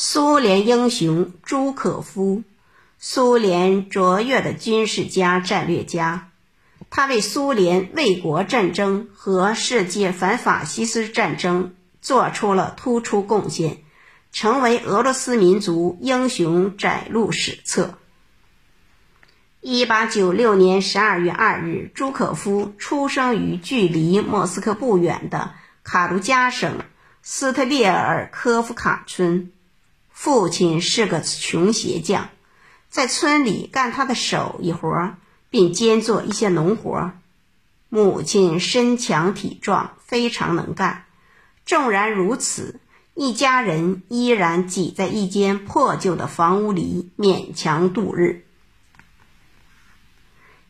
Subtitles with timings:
[0.00, 2.44] 苏联英雄朱可夫，
[3.00, 6.28] 苏联卓越的军事家、战略家。
[6.88, 13.78] 他为苏联卫国战争和世界反法西斯战争做出了突出贡献，
[14.30, 17.98] 成为俄罗斯民族英雄载入史册。
[19.60, 26.82] 一八九六年十二月二日，朱可夫出生于距离莫斯科不远的卡卢加省
[27.20, 29.50] 斯特列尔科夫卡村。
[30.20, 32.30] 父亲是个穷鞋匠，
[32.88, 35.14] 在村里干他的手艺活，
[35.48, 37.12] 并兼做一些农活。
[37.88, 41.04] 母亲身强体壮，非常能干。
[41.64, 42.80] 纵然如此，
[43.14, 48.44] 一家人依然挤在一间破旧的房屋里勉强度日。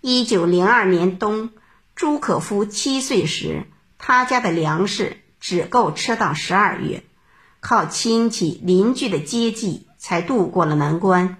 [0.00, 1.50] 一九零二年冬，
[1.94, 7.04] 朱可夫七岁时，他家的粮食只够吃到十二月。
[7.68, 11.38] 靠亲戚邻居的接济，才渡过了难关。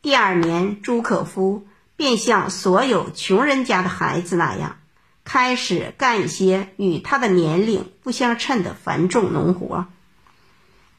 [0.00, 4.76] 第二年，朱可夫便像所有穷人家的孩子那样，
[5.24, 9.88] 开始干一些与他的年龄不相称的繁重农活。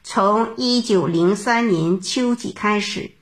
[0.04, 3.12] 从一九零三年秋季开始，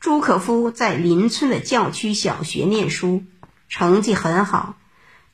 [0.00, 3.22] 朱可夫在邻村的教区小学念书，
[3.68, 4.76] 成绩很好，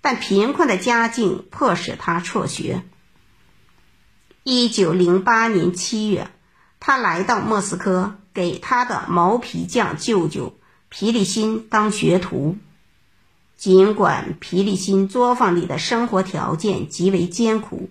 [0.00, 2.82] 但贫困的家境迫使他辍学。
[4.46, 6.28] 一九零八年七月，
[6.78, 10.58] 他来到莫斯科，给他的毛皮匠舅舅
[10.90, 12.58] 皮利辛当学徒。
[13.56, 17.88] 尽管皮利辛作坊里的生活条件极为艰苦，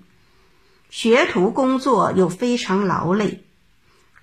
[0.92, 3.44] 学徒工作又非常劳累，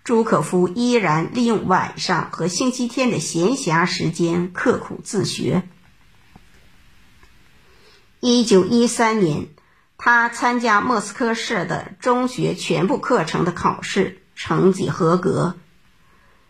[0.05, 5.65] 朱可夫依然利用晚上和星期天的闲暇时间刻苦自学。
[8.21, 9.49] 一九一三年。
[10.03, 15.57] 他参加莫斯科市的中学全部课程的考试，成绩合格。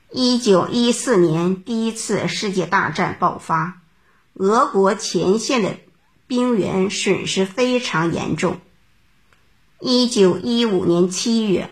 [0.08, 3.80] 一九一四年，第一次世界大战爆发，
[4.34, 5.80] 俄国前线的
[6.28, 8.60] 兵员损失非常严重。
[9.80, 11.70] 一九一五年七月，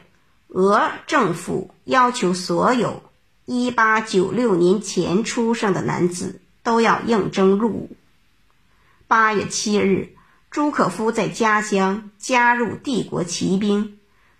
[0.48, 3.04] 俄政府要求所有
[3.44, 7.96] 一八九六年前出生的男子都要应征入伍。
[9.06, 10.16] 八月七日。
[10.58, 13.96] 朱可夫在家乡加入帝国骑兵，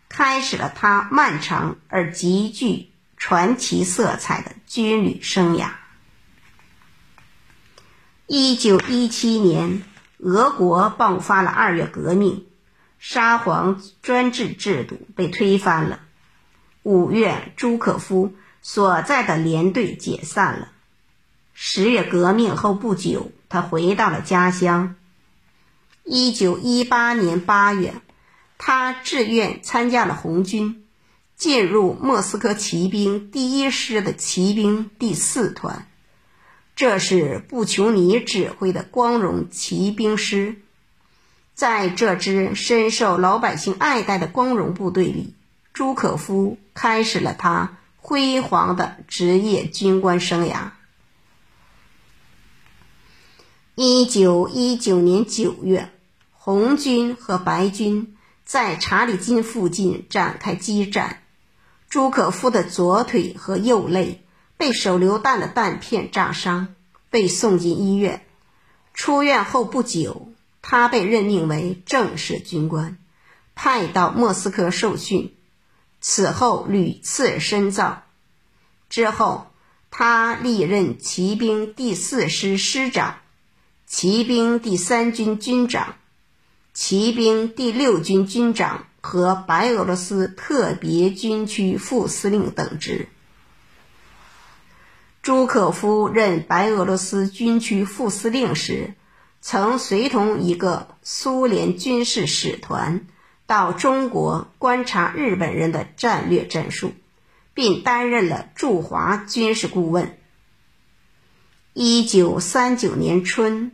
[0.09, 5.69] 开始了他漫长而极具传奇色彩的军旅生涯。
[8.27, 9.85] 一九一七年，
[10.19, 12.47] 俄国爆发了二月革命，
[12.99, 16.01] 沙皇专制制度被推翻了。
[16.83, 20.73] 五月，朱可夫所在的连队解散了。
[21.55, 24.97] 十月革命后不久，他回到了家乡。
[26.11, 27.93] 一九一八年八月，
[28.57, 30.87] 他志愿参加了红军，
[31.37, 35.87] 进入莫斯科骑兵第一师的骑兵第四团，
[36.75, 40.63] 这是布琼尼指挥的光荣骑兵师。
[41.53, 45.35] 在这支深受老百姓爱戴的光荣部队里，
[45.75, 50.71] 朱可夫开始了他辉煌的职业军官生涯。
[53.75, 55.93] 一九一九年九月。
[56.51, 61.23] 红军和白军在查理金附近展开激战，
[61.91, 64.25] 朱可夫的左腿和右肋
[64.57, 66.69] 被手榴弹的弹片炸伤，
[67.11, 68.25] 被送进医院。
[68.95, 70.33] 出院后不久，
[70.63, 72.97] 他被任命为正式军官，
[73.55, 75.35] 派到莫斯科受训。
[76.01, 78.05] 此后屡次深造。
[78.89, 79.49] 之后，
[79.91, 83.19] 他历任骑兵第四师师长、
[83.87, 85.97] 骑兵第三军军长。
[86.81, 93.09] 骑兵第六军军长和白俄罗斯特别军区副司令等职。
[95.21, 98.95] 朱可夫任白俄罗斯军区副司令时，
[99.41, 103.09] 曾随同一个苏联军事使团
[103.45, 106.93] 到中国观察日本人的战略战术，
[107.55, 110.17] 并担任了驻华军事顾问。
[111.73, 113.73] 一九三九年春，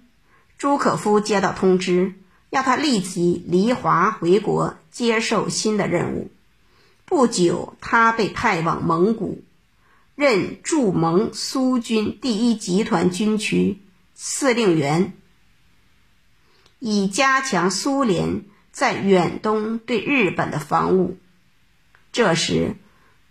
[0.56, 2.14] 朱可夫接到通知。
[2.54, 6.30] 要他立即离华回国，接受新的任务。
[7.04, 9.42] 不久，他被派往蒙古，
[10.14, 13.80] 任驻蒙苏军第一集团军区
[14.14, 15.14] 司令员，
[16.78, 21.18] 以加强苏联在远东对日本的防务。
[22.12, 22.76] 这时，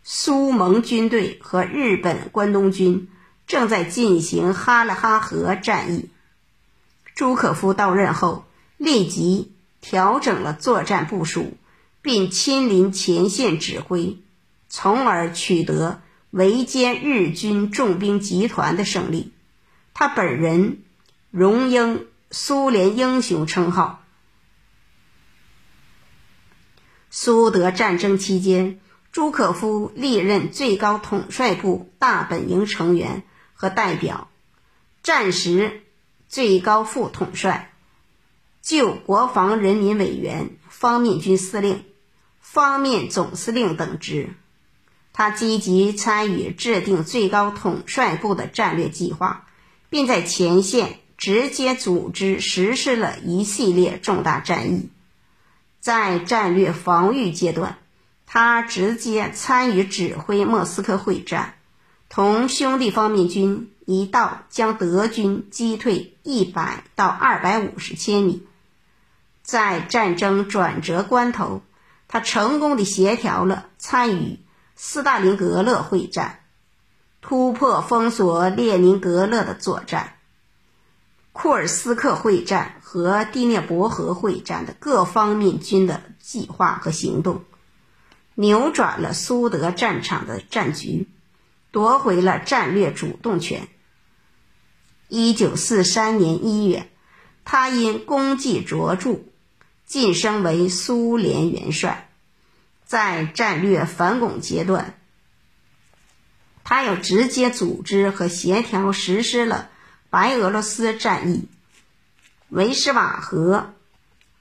[0.04, 3.08] 苏蒙军队和日本关东军
[3.48, 6.10] 正在进行哈拉哈河战役。
[7.16, 8.44] 朱可夫到任后。
[8.78, 11.58] 立即调整了作战部署，
[12.02, 14.20] 并亲临前线指挥，
[14.70, 19.32] 从而取得围歼日军重兵集团的胜利。
[19.94, 20.84] 他本人
[21.30, 24.04] 荣膺苏联英雄称号。
[27.12, 28.80] 苏德战争期间，
[29.12, 33.22] 朱可夫历任最高统帅部大本营成员
[33.54, 34.30] 和代表，
[35.04, 35.84] 战时
[36.28, 37.73] 最高副统帅、
[38.64, 41.84] 旧国防人民委员、方面军司令、
[42.40, 44.30] 方面总司令等职。
[45.12, 49.48] 他积极参与制定最高统帅部的战略计划，
[49.90, 54.90] 并在前线直接组织实施了一系列重大战役。
[55.82, 57.80] 在战略防御阶段，
[58.26, 61.56] 他直接参与指挥莫斯科会战，
[62.08, 68.42] 同兄弟方面军一道将德军击退一百到二百五十千米。
[69.44, 71.62] 在战争转折关头，
[72.08, 74.40] 他成功的协调了参与
[74.76, 76.40] 斯大林格勒会战、
[77.22, 80.16] 突破封锁列宁格勒的作战。
[81.34, 87.44] 库尔斯克会战和第聂伯河会战的各方面军的计划和行动，
[88.36, 91.10] 扭转了苏德战场的战局，
[91.72, 93.68] 夺回了战略主动权。
[95.10, 96.90] 一九四三年一月，
[97.44, 99.20] 他因功绩卓著，
[99.94, 102.10] 晋升为苏联元帅。
[102.84, 104.98] 在战略反攻阶段，
[106.64, 109.70] 他又直接组织和协调实施了。
[110.10, 111.48] 白俄罗斯战役、
[112.50, 113.76] 维什瓦河、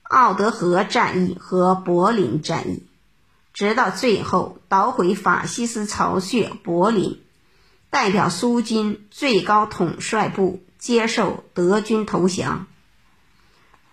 [0.05, 2.87] 奥德河战役和柏林战役，
[3.53, 7.21] 直到最后捣毁法西斯巢穴柏林，
[7.91, 12.67] 代表苏军最高统帅部接受德军投降。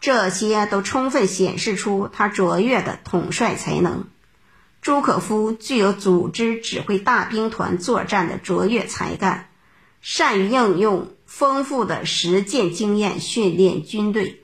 [0.02, 4.08] 这些都充分显示出他卓越的统帅才能。
[4.82, 9.50] 朱可夫具有组织指挥大兵团作战的卓越才干，
[10.02, 11.12] 善于应用。
[11.30, 14.42] 丰富的实践经验训练军队，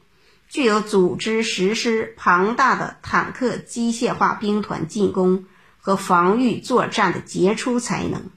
[0.47, 5.45] 具有组织实施庞大的坦克机械化兵团进攻
[5.79, 8.29] 和防御作战的杰出才能。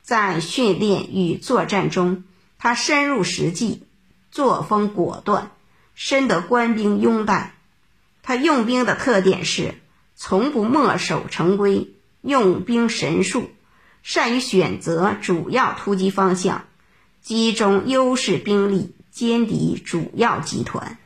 [0.00, 2.24] 在训练与作战中，
[2.58, 3.82] 他深入实际，
[4.30, 5.50] 作风果断，
[5.94, 7.54] 深得官兵拥戴。
[8.22, 9.74] 他用兵的特点是
[10.14, 13.50] 从不墨守成规，用兵神速，
[14.02, 16.64] 善于选择主要突击方向。
[17.20, 20.98] 集中优势兵力歼敌主要集团。